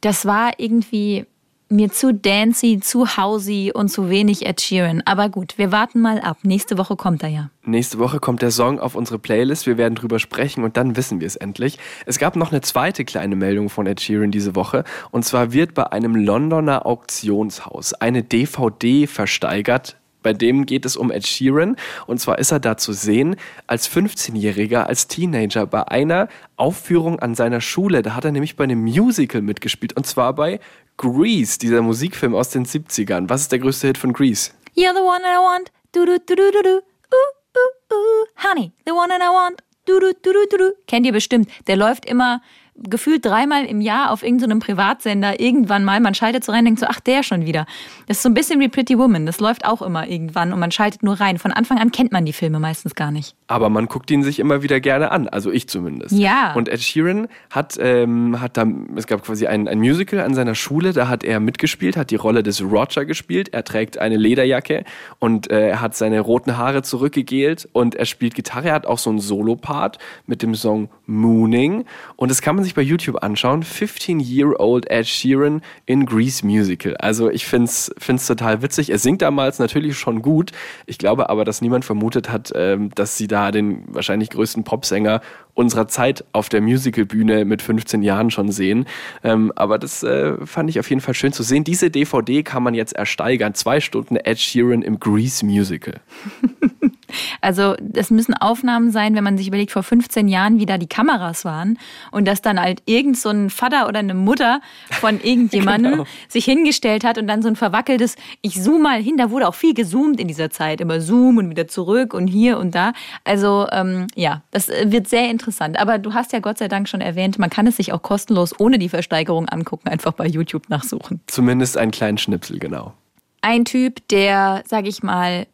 [0.00, 1.26] das war irgendwie
[1.72, 5.02] mir zu dancy, zu housey und zu wenig Ed Sheeran.
[5.04, 6.38] Aber gut, wir warten mal ab.
[6.42, 7.50] Nächste Woche kommt er ja.
[7.64, 9.66] Nächste Woche kommt der Song auf unsere Playlist.
[9.66, 11.78] Wir werden drüber sprechen und dann wissen wir es endlich.
[12.06, 14.84] Es gab noch eine zweite kleine Meldung von Ed Sheeran diese Woche.
[15.10, 21.10] Und zwar wird bei einem Londoner Auktionshaus eine DVD versteigert bei dem geht es um
[21.10, 21.76] Ed Sheeran.
[22.06, 27.34] Und zwar ist er da zu sehen als 15-Jähriger, als Teenager bei einer Aufführung an
[27.34, 28.02] seiner Schule.
[28.02, 29.96] Da hat er nämlich bei einem Musical mitgespielt.
[29.96, 30.60] Und zwar bei
[30.96, 33.28] Grease, dieser Musikfilm aus den 70ern.
[33.28, 34.50] Was ist der größte Hit von Grease?
[34.76, 35.72] You're the one that I want.
[35.92, 36.76] Du, du, du, du, du, du.
[36.76, 37.16] Uh,
[37.56, 38.48] uh, uh.
[38.48, 39.62] Honey, the one that I want.
[39.84, 40.72] Du, du, du, du, du.
[40.86, 41.50] Kennt ihr bestimmt.
[41.66, 42.40] Der läuft immer
[42.76, 46.00] gefühlt dreimal im Jahr auf irgendeinem Privatsender irgendwann mal.
[46.00, 47.66] Man schaltet so rein und denkt so, ach, der schon wieder.
[48.06, 49.26] Das ist so ein bisschen wie Pretty Woman.
[49.26, 51.38] Das läuft auch immer irgendwann und man schaltet nur rein.
[51.38, 53.34] Von Anfang an kennt man die Filme meistens gar nicht.
[53.46, 55.28] Aber man guckt ihn sich immer wieder gerne an.
[55.28, 56.16] Also ich zumindest.
[56.16, 56.54] Ja.
[56.54, 60.54] Und Ed Sheeran hat, ähm, hat da, es gab quasi ein, ein Musical an seiner
[60.54, 63.50] Schule, da hat er mitgespielt, hat die Rolle des Roger gespielt.
[63.52, 64.84] Er trägt eine Lederjacke
[65.18, 68.68] und äh, er hat seine roten Haare zurückgegelt und er spielt Gitarre.
[68.68, 71.84] Er hat auch so einen Solo-Part mit dem Song Mooning.
[72.16, 73.62] Und das kann man sich bei YouTube anschauen.
[73.62, 76.96] 15-Year-Old Ed Sheeran in Grease Musical.
[76.96, 78.90] Also ich finde es total witzig.
[78.90, 80.52] Er singt damals natürlich schon gut.
[80.86, 85.20] Ich glaube aber, dass niemand vermutet hat, ähm, dass sie da den wahrscheinlich größten Popsänger
[85.54, 88.86] unserer Zeit auf der Musicalbühne mit 15 Jahren schon sehen.
[89.22, 91.64] Ähm, aber das äh, fand ich auf jeden Fall schön zu sehen.
[91.64, 93.54] Diese DVD kann man jetzt ersteigern.
[93.54, 96.00] Zwei Stunden Ed Sheeran im Grease Musical.
[97.40, 100.86] Also das müssen Aufnahmen sein, wenn man sich überlegt, vor 15 Jahren, wie da die
[100.86, 101.78] Kameras waren
[102.10, 106.04] und dass dann halt irgend so ein Vater oder eine Mutter von irgendjemandem genau.
[106.28, 109.54] sich hingestellt hat und dann so ein verwackeltes, ich zoome mal hin, da wurde auch
[109.54, 112.92] viel gezoomt in dieser Zeit, immer zoom und wieder zurück und hier und da.
[113.24, 115.78] Also ähm, ja, das wird sehr interessant.
[115.78, 118.58] Aber du hast ja Gott sei Dank schon erwähnt, man kann es sich auch kostenlos
[118.58, 121.20] ohne die Versteigerung angucken, einfach bei YouTube nachsuchen.
[121.26, 122.94] Zumindest einen kleinen Schnipsel, genau.
[123.40, 125.46] Ein Typ, der, sag ich mal,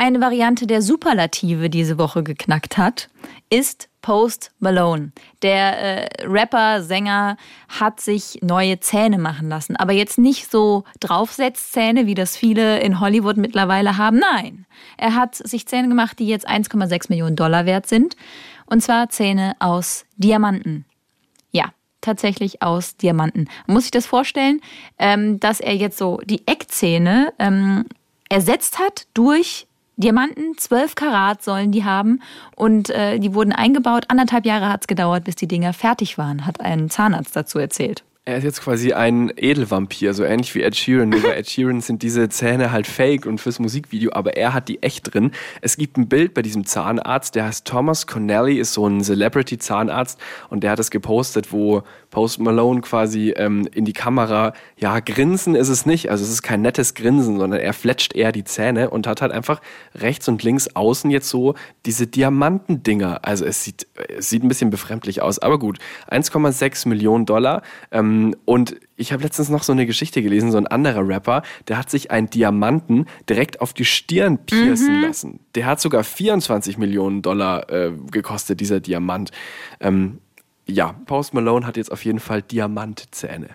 [0.00, 3.10] eine Variante der Superlative diese Woche geknackt hat,
[3.50, 5.12] ist Post Malone.
[5.42, 7.36] Der äh, Rapper, Sänger
[7.68, 9.76] hat sich neue Zähne machen lassen.
[9.76, 14.18] Aber jetzt nicht so Draufsetzzähne, wie das viele in Hollywood mittlerweile haben.
[14.18, 14.64] Nein,
[14.96, 18.16] er hat sich Zähne gemacht, die jetzt 1,6 Millionen Dollar wert sind.
[18.64, 20.86] Und zwar Zähne aus Diamanten.
[21.52, 23.50] Ja, tatsächlich aus Diamanten.
[23.66, 24.62] Man muss sich das vorstellen,
[24.98, 27.84] ähm, dass er jetzt so die Eckzähne ähm,
[28.30, 29.66] ersetzt hat durch
[30.00, 32.20] Diamanten, 12 Karat sollen die haben
[32.56, 34.06] und äh, die wurden eingebaut.
[34.08, 38.02] Anderthalb Jahre hat es gedauert, bis die Dinger fertig waren, hat ein Zahnarzt dazu erzählt.
[38.26, 41.08] Er ist jetzt quasi ein Edelvampir, so ähnlich wie Ed Sheeran.
[41.08, 44.68] Nur bei Ed Sheeran sind diese Zähne halt fake und fürs Musikvideo, aber er hat
[44.68, 45.32] die echt drin.
[45.62, 50.18] Es gibt ein Bild bei diesem Zahnarzt, der heißt Thomas Connelly, ist so ein Celebrity-Zahnarzt
[50.48, 55.54] und der hat das gepostet, wo Post Malone quasi ähm, in die Kamera, ja, grinsen
[55.54, 58.90] ist es nicht, also es ist kein nettes Grinsen, sondern er fletscht eher die Zähne
[58.90, 59.60] und hat halt einfach
[59.94, 61.54] rechts und links außen jetzt so
[61.86, 63.20] diese Diamantendinger.
[63.22, 65.78] Also es sieht, es sieht ein bisschen befremdlich aus, aber gut.
[66.10, 70.66] 1,6 Millionen Dollar ähm, und ich habe letztens noch so eine Geschichte gelesen, so ein
[70.66, 75.02] anderer Rapper, der hat sich einen Diamanten direkt auf die Stirn piercen mhm.
[75.02, 75.40] lassen.
[75.54, 79.30] Der hat sogar 24 Millionen Dollar äh, gekostet, dieser Diamant.
[79.80, 80.18] Ähm,
[80.70, 83.48] ja, Post Malone hat jetzt auf jeden Fall Diamantzähne.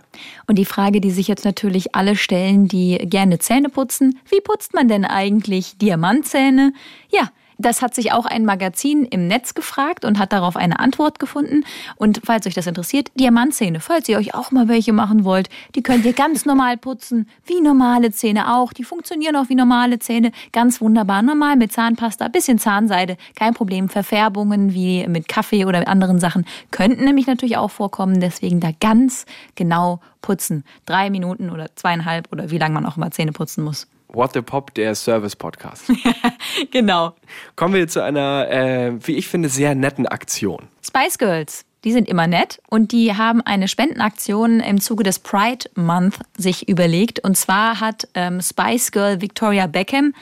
[0.48, 4.74] Und die Frage, die sich jetzt natürlich alle stellen, die gerne Zähne putzen, wie putzt
[4.74, 6.74] man denn eigentlich Diamantzähne?
[7.12, 11.20] Ja, das hat sich auch ein Magazin im Netz gefragt und hat darauf eine Antwort
[11.20, 11.64] gefunden.
[11.96, 15.84] Und falls euch das interessiert, Diamantzähne, falls ihr euch auch mal welche machen wollt, die
[15.84, 18.74] könnt ihr ganz normal putzen, wie normale Zähne auch.
[18.74, 21.22] Die funktionieren auch wie normale Zähne, ganz wunderbar.
[21.22, 23.90] Normal mit Zahnpasta, bisschen Zahnseide, kein Problem.
[23.90, 28.20] Verfärbungen wie mit Kaffee oder anderen Sachen könnten nämlich natürlich auch vorkommen.
[28.20, 30.64] Deswegen da ganz genau putzen.
[30.86, 33.88] Drei Minuten oder zweieinhalb oder wie lange man auch immer Zähne putzen muss.
[34.16, 35.92] What the Pop, der Service-Podcast.
[36.72, 37.14] genau.
[37.56, 40.64] Kommen wir zu einer, äh, wie ich finde, sehr netten Aktion.
[40.82, 41.66] Spice Girls.
[41.84, 46.68] die sind immer nett und die haben eine Spendenaktion im Zuge des Pride Month sich
[46.68, 47.20] überlegt.
[47.20, 50.14] Und zwar hat ähm, Spice Girl Victoria Beckham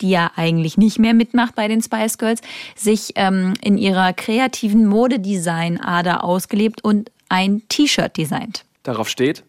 [0.00, 2.40] die ja eigentlich nicht mehr mitmacht bei den Spice Girls,
[2.74, 8.64] sich ähm, in ihrer kreativen Modedesign-Ader ausgelebt und ein T-Shirt designt.
[8.82, 9.44] Darauf steht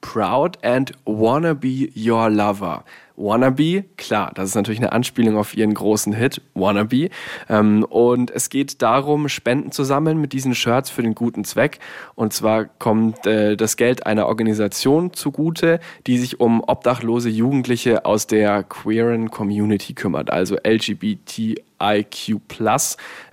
[0.00, 2.84] Proud and Wanna Be Your Lover.
[3.16, 7.08] Wannabe, klar, das ist natürlich eine Anspielung auf ihren großen Hit, Wannabe.
[7.48, 11.78] Ähm, und es geht darum, Spenden zu sammeln mit diesen Shirts für den guten Zweck.
[12.14, 18.26] Und zwar kommt äh, das Geld einer Organisation zugute, die sich um obdachlose Jugendliche aus
[18.26, 22.40] der queeren Community kümmert, also LGBT IQ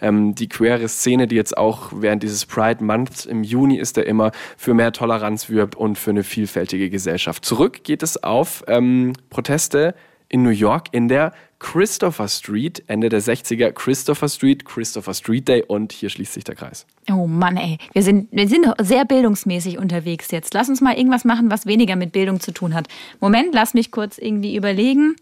[0.01, 4.05] Ähm, die queere Szene, die jetzt auch während dieses Pride Month im Juni ist, der
[4.05, 7.45] immer für mehr Toleranz wirbt und für eine vielfältige Gesellschaft.
[7.45, 9.95] Zurück geht es auf ähm, Proteste
[10.29, 15.63] in New York in der Christopher Street, Ende der 60er, Christopher Street, Christopher Street Day
[15.65, 16.85] und hier schließt sich der Kreis.
[17.09, 20.53] Oh Mann, ey, wir sind, wir sind sehr bildungsmäßig unterwegs jetzt.
[20.53, 22.87] Lass uns mal irgendwas machen, was weniger mit Bildung zu tun hat.
[23.21, 25.15] Moment, lass mich kurz irgendwie überlegen.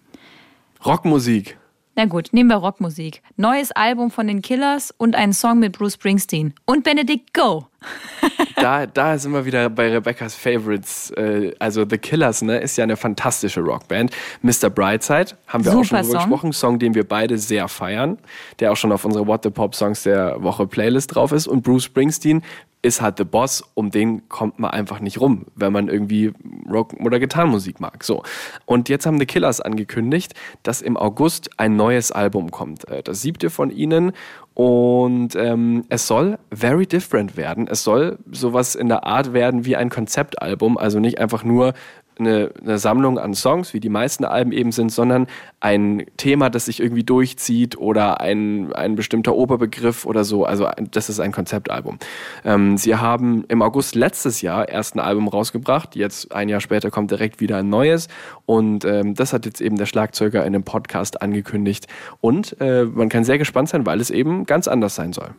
[0.84, 1.58] Rockmusik.
[1.96, 3.22] Na gut, nehmen wir Rockmusik.
[3.36, 6.54] Neues Album von den Killers und einen Song mit Bruce Springsteen.
[6.66, 7.68] Und Benedict Go.
[8.56, 11.12] da, da sind wir wieder bei Rebecca's Favorites.
[11.12, 14.12] Äh, also The Killers, ne, ist ja eine fantastische Rockband.
[14.42, 14.70] Mr.
[14.70, 16.30] Brightside haben wir Super auch schon drüber Song.
[16.30, 16.54] gesprochen.
[16.54, 18.20] Song, den wir beide sehr feiern.
[18.60, 21.48] Der auch schon auf unserer What the Pop Songs der Woche Playlist drauf ist.
[21.48, 22.42] Und Bruce Springsteen
[22.82, 26.34] ist halt der Boss, um den kommt man einfach nicht rum, wenn man irgendwie
[26.70, 28.04] Rock- oder Gitarrenmusik mag.
[28.04, 28.24] So.
[28.66, 32.88] Und jetzt haben The Killers angekündigt, dass im August ein neues Album kommt.
[32.90, 34.14] Äh, das siebte von ihnen.
[34.54, 37.68] Und ähm, es soll very different werden.
[37.68, 41.74] Es soll sowas in der Art werden wie ein Konzeptalbum, also nicht einfach nur
[42.20, 45.28] eine, eine, Sammlung an Songs, wie die meisten Alben eben sind, sondern
[45.60, 50.46] ein Thema, das sich irgendwie durchzieht oder ein, ein bestimmter Oberbegriff oder so.
[50.46, 52.00] Also das ist ein Konzeptalbum.
[52.46, 55.96] Ähm, sie haben im August letztes Jahr erst ein Album rausgebracht.
[55.96, 58.08] Jetzt ein Jahr später kommt direkt wieder ein neues.
[58.46, 61.88] Und ähm, das hat jetzt eben der Schlagzeuger in einem Podcast angekündigt.
[62.20, 65.32] Und äh, man kann sehr gespannt sein, weil es eben ganz anders sein soll.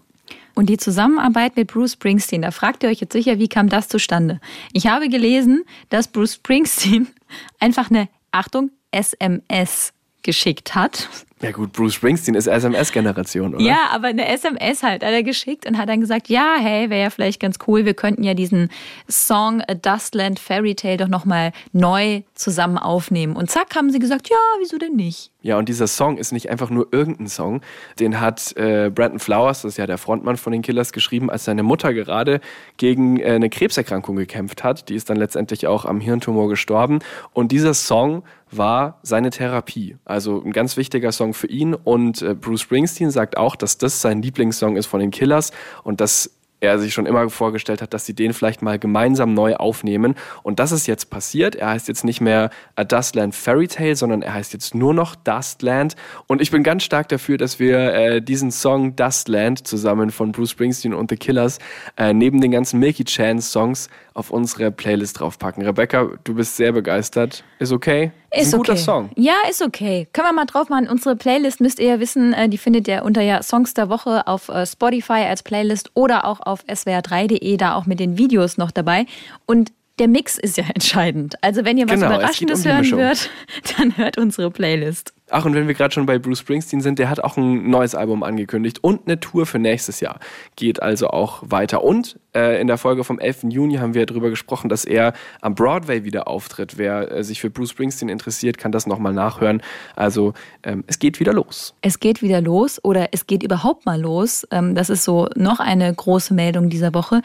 [0.55, 3.89] Und die Zusammenarbeit mit Bruce Springsteen, da fragt ihr euch jetzt sicher, wie kam das
[3.89, 4.41] zustande?
[4.73, 7.09] Ich habe gelesen, dass Bruce Springsteen
[7.61, 9.93] einfach eine, Achtung, SMS
[10.23, 11.09] geschickt hat.
[11.43, 13.65] Ja gut, Bruce Springsteen ist SMS-Generation, oder?
[13.65, 17.03] Ja, aber eine SMS halt hat er geschickt und hat dann gesagt, ja, hey, wäre
[17.03, 18.71] ja vielleicht ganz cool, wir könnten ja diesen
[19.11, 23.35] Song A Dustland Fairy Tale doch nochmal neu zusammen aufnehmen.
[23.35, 25.33] Und zack, haben sie gesagt, ja, wieso denn nicht?
[25.43, 27.63] Ja, und dieser Song ist nicht einfach nur irgendein Song.
[27.99, 31.45] Den hat äh, Brandon Flowers, das ist ja der Frontmann von den Killers, geschrieben, als
[31.45, 32.41] seine Mutter gerade
[32.77, 34.89] gegen äh, eine Krebserkrankung gekämpft hat.
[34.89, 37.01] Die ist dann letztendlich auch am Hirntumor gestorben.
[37.33, 39.97] Und dieser Song war seine Therapie.
[40.05, 41.75] Also ein ganz wichtiger Song für ihn.
[41.75, 45.53] Und äh, Bruce Springsteen sagt auch, dass das sein Lieblingssong ist von den Killers
[45.85, 46.31] und dass
[46.63, 50.15] er sich schon immer vorgestellt hat, dass sie den vielleicht mal gemeinsam neu aufnehmen.
[50.45, 51.57] Und das ist jetzt passiert.
[51.57, 55.17] Er heißt jetzt nicht mehr A Dustland Fairy Tale, sondern er heißt jetzt nur noch
[55.17, 55.97] Dustland.
[56.29, 60.53] Und ich bin ganz stark dafür, dass wir äh, diesen Song Dustland zusammen von Bruce
[60.53, 61.59] Springsteen und The Killers
[61.97, 65.65] äh, neben den ganzen Milky Chance Songs auf unsere Playlist draufpacken.
[65.65, 67.45] Rebecca, du bist sehr begeistert.
[67.59, 68.13] Ist okay?
[68.31, 68.73] Ist, ist ein okay.
[68.73, 69.11] guter Song.
[69.17, 70.09] Ja, ist okay.
[70.13, 70.89] Können wir mal drauf machen.
[70.89, 74.27] Unsere Playlist müsst ihr ja wissen, äh, die findet ihr unter ja Songs der Woche
[74.27, 78.71] auf äh, Spotify als Playlist oder auch auf swr3.de, da auch mit den Videos noch
[78.71, 79.07] dabei.
[79.47, 81.37] Und der Mix ist ja entscheidend.
[81.43, 83.31] Also wenn ihr was genau, Überraschendes um hören würdet,
[83.79, 85.13] dann hört unsere Playlist.
[85.35, 87.95] Ach, und wenn wir gerade schon bei Bruce Springsteen sind, der hat auch ein neues
[87.95, 90.21] Album angekündigt und eine Tour für nächstes Jahr.
[90.57, 91.83] Geht also auch weiter.
[91.83, 93.45] Und äh, in der Folge vom 11.
[93.49, 96.77] Juni haben wir darüber gesprochen, dass er am Broadway wieder auftritt.
[96.77, 99.63] Wer äh, sich für Bruce Springsteen interessiert, kann das nochmal nachhören.
[99.97, 101.75] Also ähm, es geht wieder los.
[101.81, 104.47] Es geht wieder los oder es geht überhaupt mal los.
[104.51, 107.23] Ähm, das ist so noch eine große Meldung dieser Woche.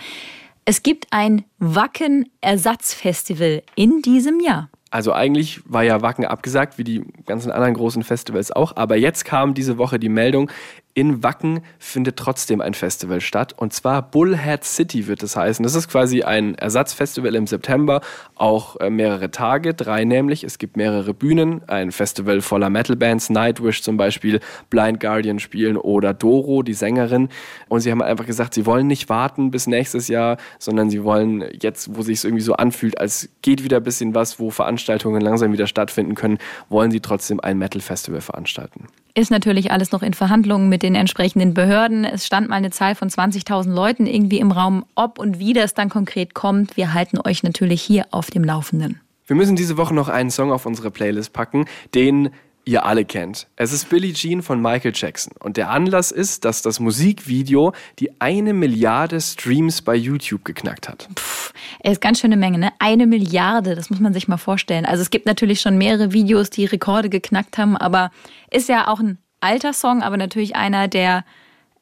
[0.69, 4.69] Es gibt ein Wacken-Ersatzfestival in diesem Jahr.
[4.91, 8.75] Also eigentlich war ja Wacken abgesagt, wie die ganzen anderen großen Festivals auch.
[8.75, 10.51] Aber jetzt kam diese Woche die Meldung,
[10.97, 13.53] in Wacken findet trotzdem ein Festival statt.
[13.55, 15.61] Und zwar Bullhead City wird es heißen.
[15.61, 18.01] Das ist quasi ein Ersatzfestival im September,
[18.33, 20.43] auch äh, mehrere Tage, drei nämlich.
[20.43, 24.39] Es gibt mehrere Bühnen, ein Festival voller Metalbands, Nightwish zum Beispiel,
[24.71, 27.29] Blind Guardian spielen oder Doro, die Sängerin.
[27.67, 31.45] Und sie haben einfach gesagt, sie wollen nicht warten bis nächstes Jahr, sondern sie wollen
[31.61, 35.21] jetzt, wo sich es irgendwie so anfühlt, als geht wieder ein bisschen was, wo Veranstaltungen
[35.21, 38.87] langsam wieder stattfinden können, wollen sie trotzdem ein Metal-Festival veranstalten.
[39.17, 42.05] Ist natürlich alles noch in Verhandlungen mit den entsprechenden Behörden.
[42.05, 44.85] Es stand mal eine Zahl von 20.000 Leuten irgendwie im Raum.
[44.95, 49.01] Ob und wie das dann konkret kommt, wir halten euch natürlich hier auf dem Laufenden.
[49.25, 52.29] Wir müssen diese Woche noch einen Song auf unsere Playlist packen, den
[52.67, 53.47] ihr alle kennt.
[53.55, 55.33] Es ist Billie Jean von Michael Jackson.
[55.39, 61.07] Und der Anlass ist, dass das Musikvideo die eine Milliarde Streams bei YouTube geknackt hat.
[61.15, 62.71] Puh, ist ganz schöne Menge, ne?
[62.79, 64.85] Eine Milliarde, das muss man sich mal vorstellen.
[64.85, 68.11] Also es gibt natürlich schon mehrere Videos, die Rekorde geknackt haben, aber
[68.51, 71.23] ist ja auch ein alter Song, aber natürlich einer, der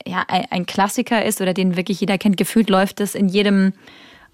[0.06, 2.38] ja ein Klassiker ist oder den wirklich jeder kennt.
[2.38, 3.74] Gefühlt läuft das in jedem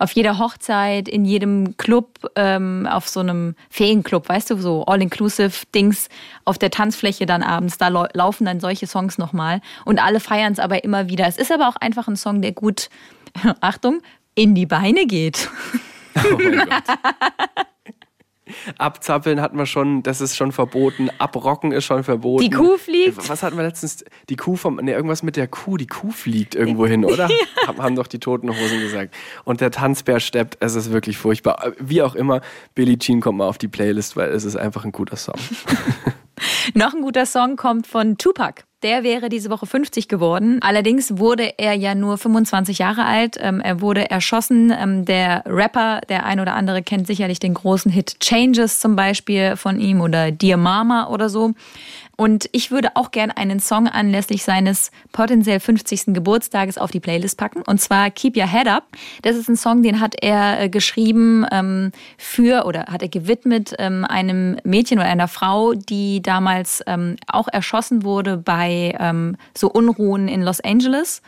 [0.01, 6.09] auf jeder Hochzeit, in jedem Club, ähm, auf so einem Feenclub, weißt du, so All-Inclusive-Dings
[6.43, 10.59] auf der Tanzfläche dann abends, da laufen dann solche Songs nochmal und alle feiern es
[10.59, 11.27] aber immer wieder.
[11.27, 12.89] Es ist aber auch einfach ein Song, der gut,
[13.61, 14.01] Achtung,
[14.33, 15.47] in die Beine geht.
[16.15, 16.83] Oh mein Gott.
[18.77, 21.09] Abzappeln hatten wir schon, das ist schon verboten.
[21.17, 22.43] Abrocken ist schon verboten.
[22.43, 23.29] Die Kuh fliegt.
[23.29, 24.03] Was hatten wir letztens?
[24.29, 25.77] Die Kuh vom, ne, irgendwas mit der Kuh.
[25.77, 27.29] Die Kuh fliegt irgendwo hin, oder?
[27.67, 27.77] ja.
[27.77, 29.15] Haben doch die toten Hosen gesagt.
[29.43, 30.57] Und der Tanzbär steppt.
[30.59, 31.73] Es ist wirklich furchtbar.
[31.79, 32.41] Wie auch immer,
[32.75, 35.35] Billie Jean kommt mal auf die Playlist, weil es ist einfach ein guter Song.
[36.73, 38.63] Noch ein guter Song kommt von Tupac.
[38.83, 40.57] Der wäre diese Woche 50 geworden.
[40.61, 43.37] Allerdings wurde er ja nur 25 Jahre alt.
[43.39, 44.73] Ähm, er wurde erschossen.
[44.75, 49.55] Ähm, der Rapper, der ein oder andere kennt sicherlich den großen Hit Changes zum Beispiel
[49.55, 51.53] von ihm oder Dear Mama oder so.
[52.21, 56.13] Und ich würde auch gern einen Song anlässlich seines potenziell 50.
[56.13, 57.63] Geburtstages auf die Playlist packen.
[57.63, 58.83] Und zwar Keep Your Head Up.
[59.23, 63.73] Das ist ein Song, den hat er äh, geschrieben ähm, für oder hat er gewidmet
[63.79, 69.71] ähm, einem Mädchen oder einer Frau, die damals ähm, auch erschossen wurde bei ähm, so
[69.71, 71.23] Unruhen in Los Angeles.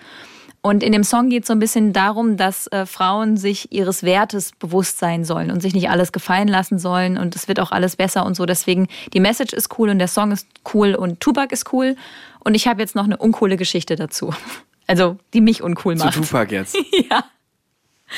[0.66, 4.02] Und in dem Song geht es so ein bisschen darum, dass äh, Frauen sich ihres
[4.02, 7.74] Wertes bewusst sein sollen und sich nicht alles gefallen lassen sollen und es wird auch
[7.74, 8.46] alles besser und so.
[8.46, 11.98] Deswegen, die Message ist cool und der Song ist cool und Tupac ist cool.
[12.40, 14.34] Und ich habe jetzt noch eine uncoole Geschichte dazu.
[14.86, 16.14] Also, die mich uncool macht.
[16.14, 16.78] Zu Tupac jetzt?
[17.10, 17.24] ja.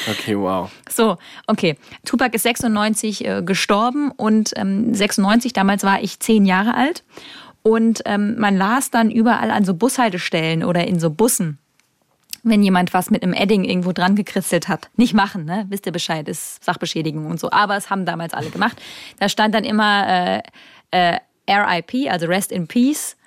[0.10, 0.72] Okay, wow.
[0.90, 1.78] So, okay.
[2.06, 7.04] Tupac ist 96 äh, gestorben und ähm, 96, damals war ich zehn Jahre alt.
[7.62, 11.60] Und ähm, man las dann überall an so Bushaltestellen oder in so Bussen
[12.46, 14.90] wenn jemand was mit einem Edding irgendwo dran gekritzelt hat.
[14.96, 15.66] Nicht machen, ne?
[15.70, 17.52] Wisst ihr Bescheid, ist Sachbeschädigung und so.
[17.52, 18.82] Aber es haben damals alle gemacht.
[19.20, 20.42] Da stand dann immer äh,
[20.92, 23.18] äh, RIP, also Rest in Peace,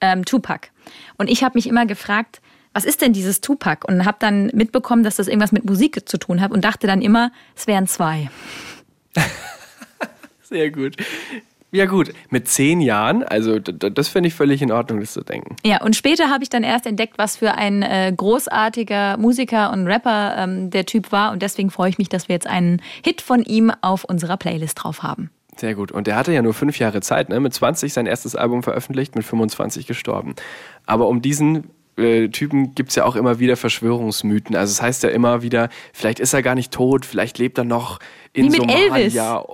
[0.00, 0.70] ähm, Tupac.
[1.18, 2.40] Und ich habe mich immer gefragt,
[2.72, 3.86] was ist denn dieses Tupac?
[3.86, 7.02] Und habe dann mitbekommen, dass das irgendwas mit Musik zu tun hat und dachte dann
[7.02, 8.30] immer, es wären zwei.
[10.42, 10.96] Sehr gut.
[11.74, 15.56] Ja gut, mit zehn Jahren, also das finde ich völlig in Ordnung, das zu denken.
[15.64, 19.86] Ja, und später habe ich dann erst entdeckt, was für ein äh, großartiger Musiker und
[19.86, 21.32] Rapper ähm, der Typ war.
[21.32, 24.82] Und deswegen freue ich mich, dass wir jetzt einen Hit von ihm auf unserer Playlist
[24.82, 25.30] drauf haben.
[25.56, 25.92] Sehr gut.
[25.92, 27.40] Und der hatte ja nur fünf Jahre Zeit, ne?
[27.40, 30.34] mit 20 sein erstes Album veröffentlicht, mit 25 gestorben.
[30.84, 34.56] Aber um diesen äh, Typen gibt es ja auch immer wieder Verschwörungsmythen.
[34.56, 37.58] Also es das heißt ja immer wieder, vielleicht ist er gar nicht tot, vielleicht lebt
[37.58, 37.98] er noch
[38.32, 39.44] in Wie Somalia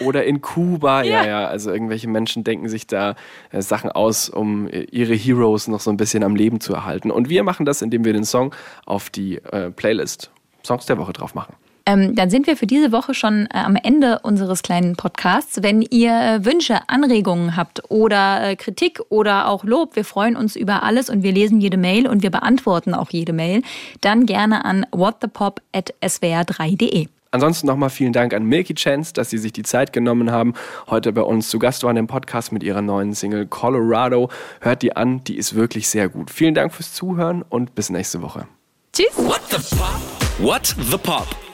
[0.00, 1.02] oder in Kuba.
[1.04, 1.22] ja.
[1.22, 1.46] ja, ja.
[1.46, 3.16] Also irgendwelche Menschen denken sich da
[3.50, 7.10] äh, Sachen aus, um äh, ihre Heroes noch so ein bisschen am Leben zu erhalten.
[7.10, 8.54] Und wir machen das, indem wir den Song
[8.84, 10.30] auf die äh, Playlist
[10.64, 11.54] Songs der Woche drauf machen.
[11.86, 15.62] Ähm, dann sind wir für diese Woche schon äh, am Ende unseres kleinen Podcasts.
[15.62, 20.56] Wenn ihr äh, Wünsche, Anregungen habt oder äh, Kritik oder auch Lob, wir freuen uns
[20.56, 23.62] über alles und wir lesen jede Mail und wir beantworten auch jede Mail,
[24.00, 27.06] dann gerne an whatthepop.swr3.de.
[27.30, 30.54] Ansonsten nochmal vielen Dank an Milky Chance, dass sie sich die Zeit genommen haben,
[30.88, 34.30] heute bei uns zu Gast waren im Podcast mit ihrer neuen Single Colorado.
[34.60, 36.30] Hört die an, die ist wirklich sehr gut.
[36.30, 38.46] Vielen Dank fürs Zuhören und bis nächste Woche.
[38.92, 39.16] Tschüss.
[39.16, 40.00] What the Pop?
[40.38, 41.26] What the Pop?